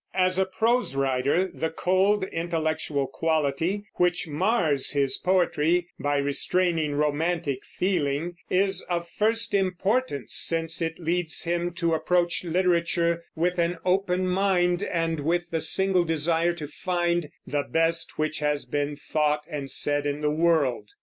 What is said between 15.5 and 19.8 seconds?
the single desire to find "the best which has been thought and